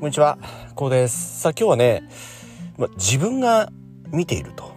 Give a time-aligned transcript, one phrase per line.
[0.00, 0.38] こんにちは、
[0.76, 1.40] こうです。
[1.40, 2.08] さあ今日はね、
[2.78, 3.70] ま、自分が
[4.10, 4.72] 見ていると。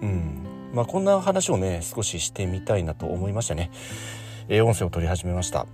[0.00, 0.46] うん。
[0.72, 3.70] まあこんな話をね、少ししてみたいなと思いましたね。
[4.48, 5.66] えー、音声を取り始めました。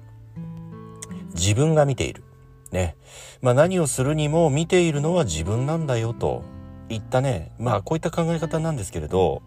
[1.33, 2.25] 自分が見ている。
[2.73, 2.97] ね。
[3.41, 6.43] まあ何をするにも見ているのは自分なんだよと
[6.89, 9.43] いったね、まあこういった考え方なんですけれど、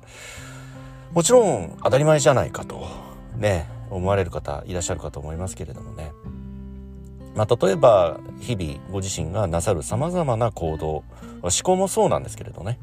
[1.12, 2.88] もちろん当たり前じゃないかと、
[3.36, 6.14] ね、思われる方いらっしゃるかと思いますけれどもね。
[7.42, 11.04] まあ、例えば日々ご自身がなさる様々な行動
[11.42, 12.78] 思考もそうなんですけれどね。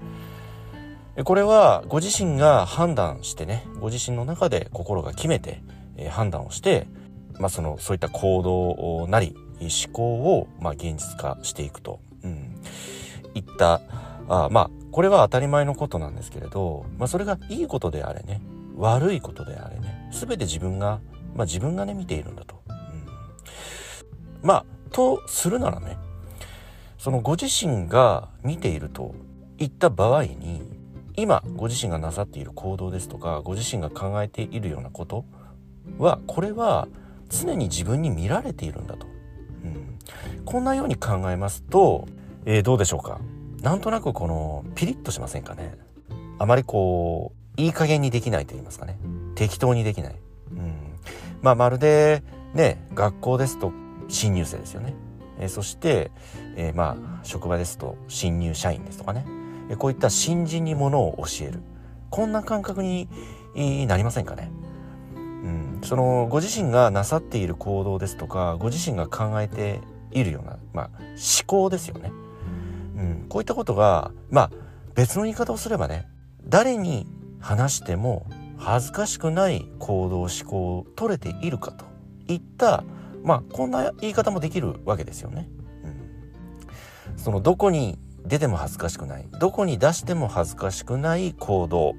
[1.23, 5.63] これはご自身が判断してねご自身の中で心が決めて、
[5.97, 6.89] え判断をして、
[7.39, 12.61] まあ、そのそういった行動なり思考を、まあ、現実化していくと、うん、
[13.35, 13.81] いった
[14.29, 18.41] あまあこれは当たり前のことなんですけれど、まあ、それがいいことであれね
[18.77, 20.99] 悪いことであれね全て自分が、
[21.37, 22.58] まあ、自分がね見ているんだと。
[24.43, 25.97] まあ、とするならね、
[26.99, 29.15] そのご自身が見ていると
[29.59, 30.63] いった場合に、
[31.17, 35.25] 今ご自身がなさっている行動ですとか、ご自身が考えているようなこと
[35.99, 36.89] は、これは
[37.29, 39.07] 常に自分に見られているんだと。
[39.65, 39.99] うん、
[40.45, 42.07] こんなように考えますと、
[42.47, 43.21] えー、どうでしょうか？
[43.63, 45.77] なんとなくこのピリッとしませんかね？
[46.39, 48.97] あまりこう、いい加減にできないと言いますかね。
[49.35, 50.17] 適当にできない。
[50.53, 50.75] うん。
[51.43, 52.23] まあまるで
[52.55, 53.73] ね、学校ですと
[54.09, 54.95] 新入生ですよね。
[55.39, 56.11] えー、そして、
[56.57, 59.25] えー、まあ職場ですと新入社員ですとかね、
[59.71, 61.61] えー、こういった新人にものを教える。
[62.11, 63.09] こんな感覚に
[63.87, 64.51] なりませんかね。
[65.15, 72.13] うん、そのご自身がなさっている行動ですとかご自身が考えているような、まあ、思考ですよね、
[72.97, 74.51] うん、こういったことがまあ
[74.95, 76.09] 別の言い方をすればね
[76.45, 77.07] 誰に
[77.41, 81.85] 話しても恥ずかしくない行動思考を取れているかと
[82.27, 82.83] いった
[83.29, 85.51] まあこんな言い方もできるわけですよね。
[87.11, 89.29] うん、そのどこに出ても恥ずかしくない。
[89.39, 91.99] どこに出しても恥ずかしくない行動思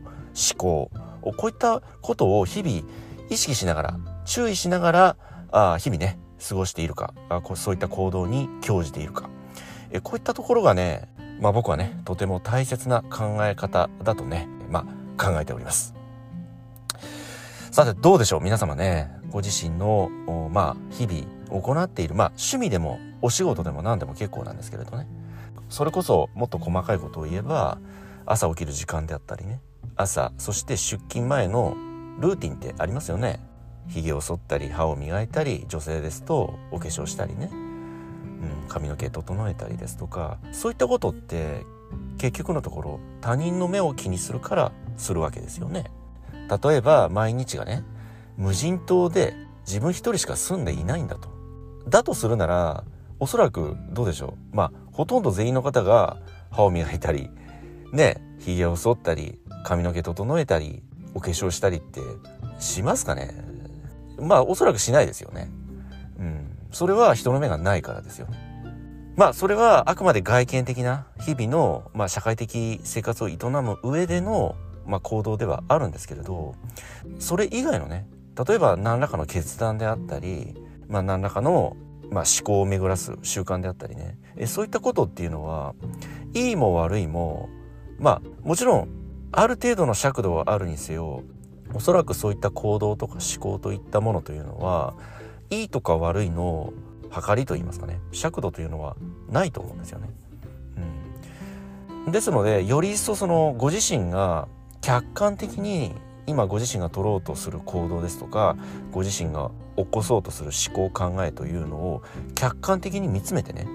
[0.58, 0.90] 考
[1.22, 2.82] こういったことを日々
[3.30, 5.18] 意識しながら注意しながら
[5.52, 6.18] あ日々ね
[6.48, 9.30] 過ごしているかあそういった行動に興じているか。
[9.92, 11.10] えこういったところがね
[11.40, 14.86] まあ僕はねとても大切な考え方だとねま
[15.18, 15.94] あ考えております。
[17.70, 18.42] さてどうでしょう？
[18.42, 19.19] 皆様ね。
[19.32, 20.10] ご自身の
[20.52, 25.08] まあ日々行っているまあ趣味でもお仕事でも何でも結構なんですけれどね。
[25.70, 27.78] それこそもっと細かいことを言えば
[28.26, 29.62] 朝起きる時間であったりね。
[29.96, 31.76] 朝そして出勤前の
[32.20, 33.40] ルーティンってありますよね。
[33.88, 37.56] 髭を剃ったり歯を磨いたり女性ですとお化粧したりね、う
[38.66, 40.38] ん、髪の毛整えたりですとか。
[40.52, 41.66] そういったことって
[42.18, 45.92] 結局のところ他人の目を気にするからするわけですよね。
[46.64, 47.84] 例えば毎日がね
[48.40, 49.36] 無人島で
[49.68, 51.30] 自分一人しか住んでいないんだと。
[51.88, 52.86] だとするなら
[53.20, 56.18] おそらくどうでしょうまあほとんど全員の方が
[56.50, 57.30] 歯を磨いたり
[57.92, 60.82] ね髭を剃ったり髪の毛整えたり
[61.14, 62.00] お化粧したりって
[62.60, 63.34] しますかね
[64.18, 65.50] まあおそらくしないですよね。
[66.18, 66.58] うん。
[66.72, 68.38] それは人の目がないからですよね。
[69.18, 76.56] まあそれはあくまで外見的な日々の、まあ、社会的生活を営む上でのまあ、行動ではあるんですけれど
[77.20, 78.08] それ以外のね
[78.48, 80.56] 例えば何らかの決断であったり、
[80.88, 81.76] まあ、何らかの、
[82.10, 84.18] まあ、思考を巡らす習慣であったりね。
[84.38, 85.76] えそういったことっていうのは
[86.34, 87.50] いいも悪いも
[87.98, 88.90] まあもちろん
[89.32, 91.24] ある程度の尺度はあるにせよ
[91.74, 94.96] おそらくそういった行動とか思考といったものというのは
[95.50, 96.74] いいとか悪いの
[97.12, 98.00] 計りと言いますかね。
[98.12, 98.96] 尺度というのは
[99.30, 100.10] ないと思うんですよね。
[102.06, 104.48] うん、ですのでより一層そのご自身が
[104.82, 105.94] 客観的に
[106.30, 108.56] 今ご自身が取ろうとする行動ですとか
[108.92, 112.04] ご自身が起こそうとする思考考えというのを
[112.36, 113.68] 客観的に見つめてね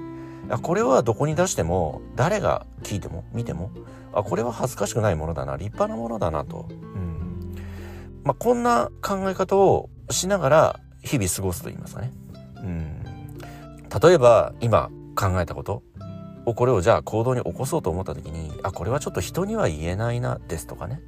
[0.62, 3.70] これはどこに出しても誰が聞いても見ても
[4.12, 7.56] あこれは恥ずかしくないものだな立派なものだなと、うん。
[8.22, 12.12] まあ、こんな考え方をしながら日々過ごすと言いますかね、
[12.56, 13.02] うん、
[14.02, 15.82] 例えば今考えたこと
[16.46, 21.00] をこれをじゃあ行動に起こそうと思った時にあこれはちょっと人には言えないなですとかね。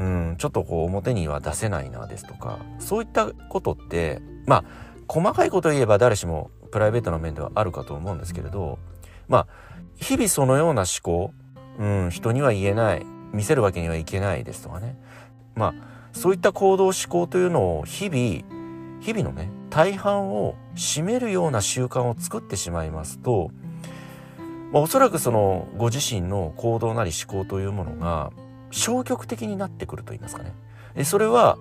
[0.00, 0.02] う
[0.32, 4.64] んちょっとこう表には出せないなですとかそういったことってまあ
[5.06, 8.78] 細かいことを言えば誰しもプライベートな面ではあるかと思うんですけれど
[9.28, 9.46] まあ
[9.96, 11.34] 日々そのような思考、
[11.78, 14.96] うん、人には言えない見せるわけにはいけないですとかね。
[15.54, 15.74] まあ
[16.12, 23.50] そういった行動思考というのを日々日々のね大半を占めるような習慣を作ってしまいますと
[24.72, 28.30] まあ、おそらくそのご自身の行動なり思考というものが
[28.70, 31.04] 消極的になってくると言いますかね。
[31.04, 31.58] それは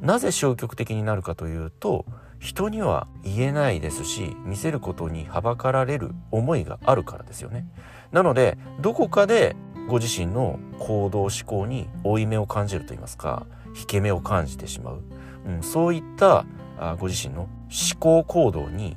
[0.00, 2.04] なぜ消極的になるかというと
[2.38, 7.66] 人には言えないですし見せることにはばかられる思いがあるからですよね
[8.12, 9.56] なのでどこかで
[9.88, 13.46] ご自身の行動思考に負い目を感じると言いますか
[13.78, 15.02] 引け目を感じてしまう、
[15.46, 16.44] うん、そういった
[16.78, 18.96] あご自身の思考行動に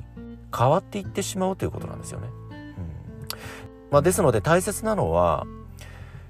[0.56, 2.28] 変わっていってしまうということなんですよね。
[2.50, 2.68] うん
[3.90, 5.46] まあ、ですので大切なのは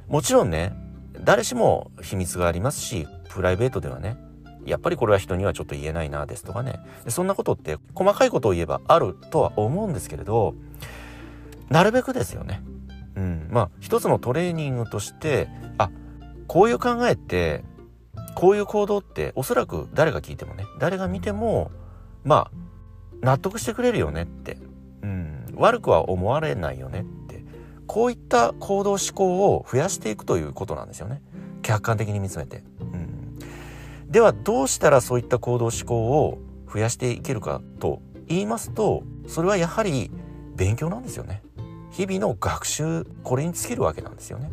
[0.08, 0.72] もちろんね
[1.24, 4.16] 誰しも秘密がありますしプライベートではね
[4.64, 6.80] やっぱりこれは人にはちょっと言えないなですとかね。
[7.08, 10.54] そんなことって細かいことを言えばあるとは思うんですけれど
[11.70, 12.62] なるべくですよね。
[13.16, 15.48] うん、まあ一つのトレーニングとして
[15.78, 15.90] あ
[16.46, 17.64] こういう考えって
[18.34, 21.70] こういう行動っておそらく誰が聞いてもね誰が見ても
[22.24, 22.50] まあ
[23.20, 24.58] 納得してくれるよねって、
[25.02, 27.00] うん、悪くは思われないよね。
[27.00, 27.04] っ
[27.88, 31.22] こういった行動思考を増やしていくということなんですよね。
[31.62, 33.38] 客観的に見つめて、うん、
[34.08, 36.38] ではどうしたらそういった行動思考を
[36.72, 40.10] 増やしていけるかと言いますとそれはやはり
[40.54, 41.42] 勉強なんですよね。
[41.90, 44.50] 日々の学習これに尽きるわけなんですよね。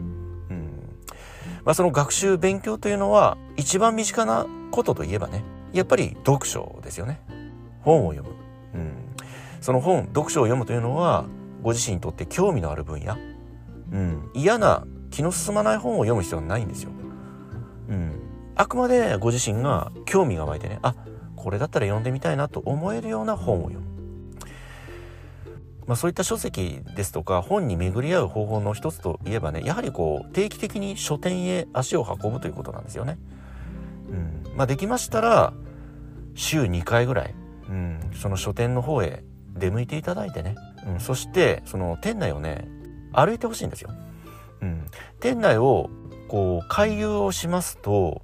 [0.49, 0.69] うん。
[1.65, 5.43] まあ、その学習勉強というのは一番身近なことといえばね
[5.73, 7.19] やっぱり読書ですよね。
[7.81, 8.35] 本を読む、
[8.75, 8.93] うん、
[9.59, 11.25] その本読書を読むというのは
[11.65, 13.17] ご自身にとって興味のある分野、
[13.91, 16.91] うん、嫌な気の進まない本を読む必要はないんですよ、
[17.89, 18.19] うん、
[18.53, 20.93] あくまでご自身が興味が湧いてねあ
[21.35, 23.85] これだったら読んでみたいなと思えるような本を読む。
[25.87, 33.17] まあ、そういった書籍ですとか本に巡り合う方法の一つといえばねやはりこう定期的に書店へ足を運ぶということなんですよね。
[34.09, 34.55] うん。
[34.55, 35.53] まあ、できましたら
[36.35, 37.33] 週2回ぐらい、
[37.69, 39.23] うん、その書店の方へ
[39.57, 42.67] 出向いていただいてね、うん、そしてその店内をね
[43.13, 43.91] 歩いてほしいんですよ。
[44.61, 44.85] うん、
[45.19, 45.89] 店内を
[46.27, 48.21] こう回遊をしますと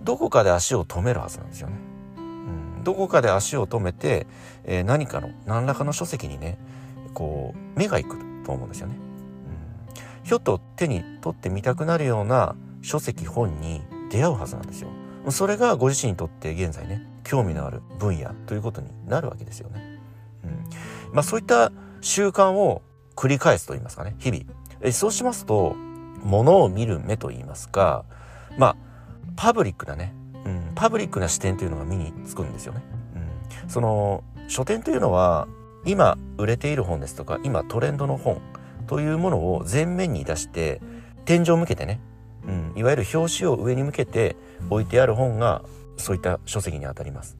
[0.00, 1.76] どこかで足を止めるはずなんですよね。
[2.18, 2.20] う
[2.80, 4.26] ん、どこかで足を止めて、
[4.64, 6.58] えー、何かの何らかの書籍にね
[7.14, 8.96] こう目がいくと思うんですよね。
[8.96, 14.88] うん、ひょっと手に取ってみたくなるような書籍本に出会うはずなんですよ。
[15.30, 19.93] それがご自身にとって現在ね興味のある分野ということになるわけですよね。
[21.14, 22.82] まあ、そういった習慣を
[23.16, 24.44] 繰り返すと言いますかね日々。
[24.82, 25.74] えそうしますと
[26.22, 28.04] 物を見る目と言いますか
[28.58, 28.76] まあ
[29.36, 30.12] パブリックなね、
[30.44, 32.82] うん、パブリックな視点というのが身につくんですよね。
[33.62, 35.46] うん、その書店というのは
[35.86, 38.42] 今売れている本ですとか今トレンドの本
[38.86, 40.82] というものを前面に出して
[41.24, 42.00] 天井向けてね、
[42.46, 44.36] うん、いわゆる表紙を上に向けて
[44.68, 45.62] 置いてある本が
[45.96, 47.36] そういった書籍にあたります。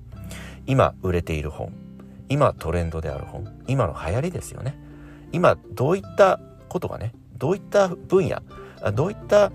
[0.66, 1.83] 今売れている本。
[2.28, 4.78] 今トレンドである本今の流行りですよね。
[5.32, 8.42] 今どういったことがねどういった分野
[8.92, 9.54] どういった思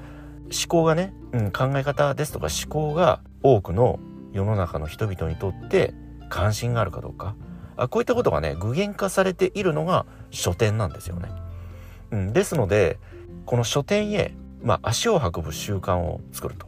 [0.68, 4.00] 考がね、うん、考え方ですとか思考が多くの
[4.34, 5.94] 世の中の人々にとって
[6.30, 7.36] 関心があるかどうか。
[7.78, 11.30] あこういったことがね具現化されているのが書店なんですよね。
[12.12, 13.00] うん、ですので
[13.46, 16.68] この書店へ、まあ、足を運ぶ習慣を作ると、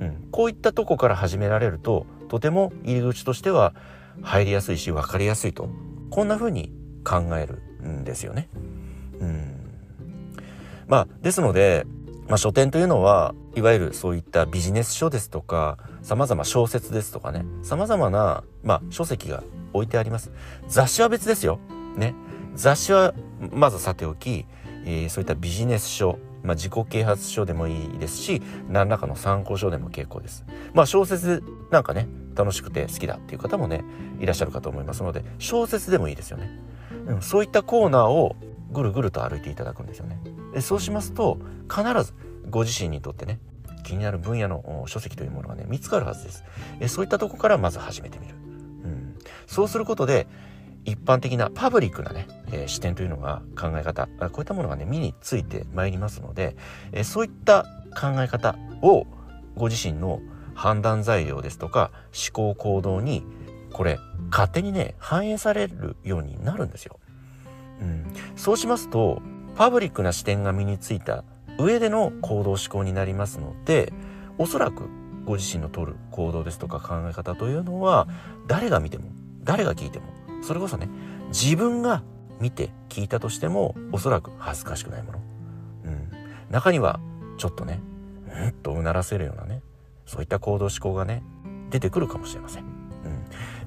[0.00, 3.74] うん、こういったとこから始められるととても入り口としては
[4.20, 5.68] 入りやすいし分かりやすいと
[6.10, 6.72] こんな風に
[7.04, 8.48] 考えるんですよね。
[9.20, 9.70] うん、
[10.86, 11.86] まあですので、
[12.28, 20.30] まあ、書店というのはいわゆるそういったビジネス書ですとか様々小説ですとかね様々な、まあ、書籍が置いてあります。
[20.68, 21.58] 雑誌は別ですよ。
[21.96, 22.14] ね。
[22.54, 23.14] 雑誌は
[23.50, 24.46] まずさておき、
[24.84, 30.44] えー、そういったビジネス書、まあ、自己啓発書でもいいですし何らかの参考書でも結構です。
[30.74, 33.84] まあ小説なんかね楽しくて好きだっていう方もね
[34.20, 36.50] いらっしゃるかと思いますので小説でもいいですよね。
[37.06, 38.36] うん、そういったコーナーを
[38.70, 40.18] ぐるぐると歩いていただくんですよね。
[40.54, 41.38] でそうしますと
[41.70, 42.14] 必ず
[42.50, 43.38] ご自身にとってね
[43.84, 46.44] 気になる分野の書籍というものがね見つかるはずです。
[46.80, 48.34] えそういったとこからまず始めてみる。
[48.34, 49.14] うん
[49.46, 50.26] そうすることで
[50.84, 56.56] 一般的なパブリックなね、えー、視点というのが考え方こういったものがね身についてまいりますので、
[56.92, 57.64] えー、そういった
[57.98, 59.06] 考え方を
[59.56, 60.20] ご自身の
[60.54, 63.24] 判断材料ですとか思考行動に
[63.72, 63.98] これ
[64.30, 66.98] 勝手にね反映されるようになるんですよ。
[67.80, 68.06] うん、
[68.36, 69.20] そうしますと
[69.56, 71.24] パブリックな視点が身についた
[71.58, 73.92] 上での行動思考になりますので
[74.38, 74.88] おそらく
[75.24, 78.08] ご自身の取る行動ですとか考え方というのは
[78.46, 79.04] 誰が見ても
[79.44, 80.06] 誰が聞いても
[80.42, 80.88] それこそね
[81.28, 82.02] 自分が
[82.42, 85.20] 見て聞いたとしてもおそらく恥ずかしくないもの、
[85.84, 86.10] うん、
[86.50, 86.98] 中には
[87.38, 87.80] ちょっとね
[88.44, 89.62] うんとうならせるようなね
[90.06, 91.22] そういった行動思考がね
[91.70, 92.64] 出てくるかもしれません。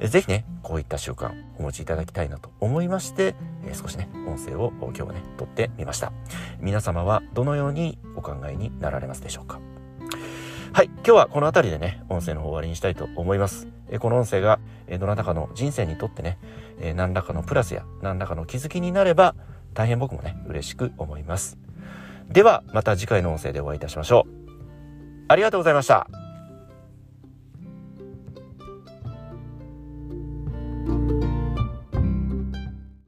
[0.01, 6.11] うん、ぜひねこういった習慣お持ちいただきたいなと思いまして、えー、少しね音声を今日はね撮ってみました。
[6.59, 9.59] 皆様はどのようにお考えになられますでしょうか？
[10.75, 13.69] はい今日はこの辺りでね音声の方終わりにしたいと思います。
[13.89, 16.37] えこの音声がえどなたかの人生にとってね
[16.81, 19.35] え何らかのプラスや何らかの気づきになれば
[19.73, 21.57] 大変僕もね嬉しく思います。
[22.27, 24.51] ではまた次回の音声でお会いいたしましょう。
[25.29, 26.09] ありがとうございました。